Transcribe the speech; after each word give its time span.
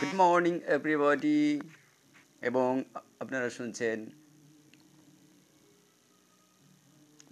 Good 0.00 0.14
morning 0.20 0.54
everybody 0.76 1.40
এবং 2.48 2.70
আপনারা 3.22 3.48
শুনছেন 3.56 3.98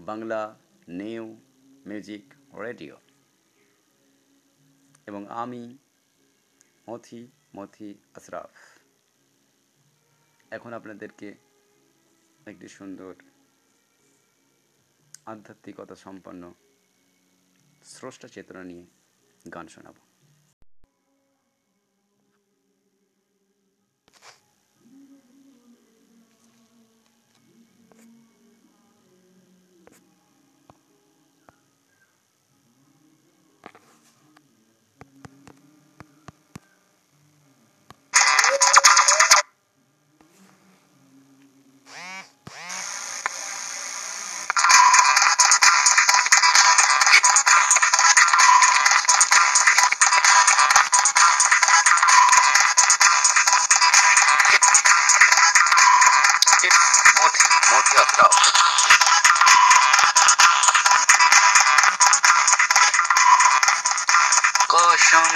বাংলা 0.08 0.40
নিউ 1.00 1.24
মিউজিক 1.88 2.24
রেডিও 2.64 2.94
এবং 5.08 5.22
আমি 5.42 5.62
মথি 6.88 7.20
মথি 7.56 7.88
আশরাফ। 8.18 8.54
এখন 10.56 10.70
আপনাদেরকে 10.78 11.28
একটি 12.50 12.66
সুন্দর 12.76 13.12
আধ্যাত্মিকতা 15.32 15.96
সম্পন্ন 16.06 16.42
স্রষ্টা 17.92 18.28
চেতনা 18.34 18.62
নিয়ে 18.70 18.84
গান 19.54 19.66
শোনাবো। 19.74 20.07
কসম 64.68 65.32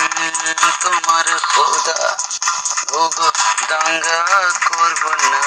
তোমার 0.83 1.27
খোদা 1.48 2.00
ওগো 2.92 3.28
দাঙ্গা 3.69 4.19
করব 4.66 5.02
না 5.22 5.42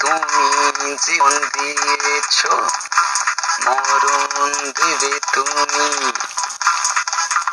তুমি 0.00 0.90
জীবন 1.04 1.34
দিয়েছ 1.54 2.38
মরণ 3.60 4.72
দেবে 4.72 5.20
তুমি 5.34 5.88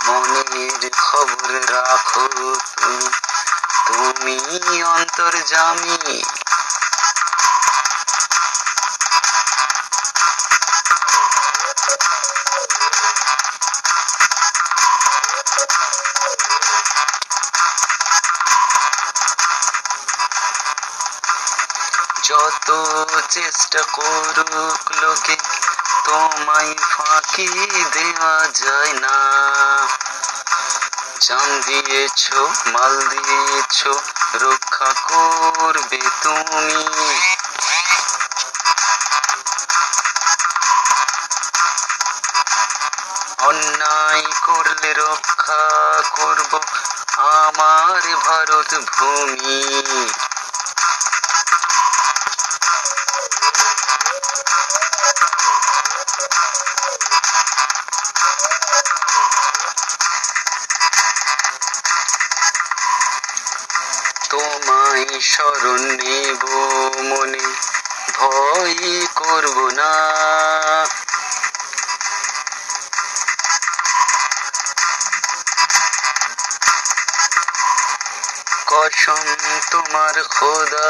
মনের 0.06 0.92
খবর 0.98 1.52
রাখো 1.72 2.24
তুমি। 2.26 3.10
তুমি 3.86 4.82
অন্তর্জামী 4.82 6.24
যত 22.24 22.70
চেষ্টা 23.30 23.82
করুক 23.94 24.92
লোকে 24.92 25.61
তোমায় 26.06 26.76
ফাঁকি 26.76 27.48
দেওয়া 27.92 28.48
যায় 28.48 28.94
না। 28.94 29.18
জান 31.20 31.62
দিয়েছ, 31.62 32.34
মাল 32.66 33.08
দিয়েছ, 33.10 33.88
রক্ষা 34.34 34.94
করবে 35.04 36.00
তুমি। 36.22 36.90
অন্যায় 43.38 44.26
করলে 44.42 44.94
রক্ষা 44.94 45.64
করব 46.12 46.60
আমার 47.18 48.16
ভারত 48.16 48.80
ভূমি। 48.98 49.62
তোমায় 65.02 65.22
স্মরণ 65.22 65.82
নেব 66.00 66.44
মনে 67.10 67.46
ভয় 68.18 69.08
করব 69.16 69.58
না। 69.70 69.92
কসম 78.68 79.26
তোমার 79.72 80.16
খোদা 80.24 80.90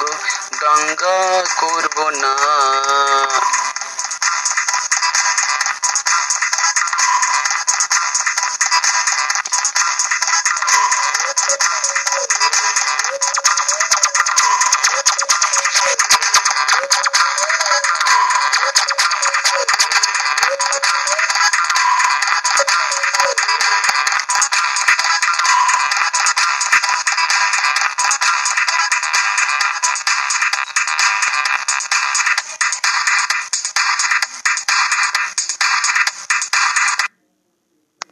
গো 0.00 0.12
দাঙ্গা 0.60 1.18
করব 1.56 1.96
না। 2.22 2.34